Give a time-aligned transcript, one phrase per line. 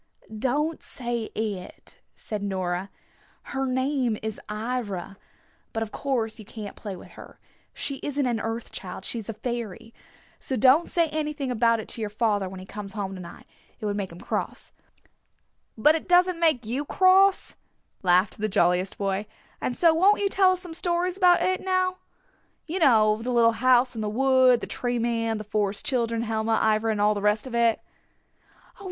[0.35, 2.89] "Don't say 'It,'" said Nora.
[3.53, 5.15] "Her name is 'Ivra.'
[5.73, 7.39] But of course you can't play with her.
[7.71, 9.05] She isn't an Earth Child.
[9.05, 9.93] She's a fairy.
[10.39, 13.45] So don't say anything about it to your father when he comes home to night.
[13.79, 14.71] It would make him cross."
[15.77, 17.55] "But it doesn't make you cross,"
[18.01, 19.27] laughed the jolliest boy.
[19.61, 21.99] "And so won't you tell us some stories about it now.
[22.65, 26.57] You know, the little house in the wood, the Tree Man, the Forest Children, Helma,
[26.75, 27.79] Ivra and all the rest of it."